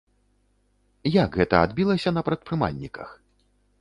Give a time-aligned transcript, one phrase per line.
[1.23, 3.09] Як гэта адбілася на прадпрымальніках?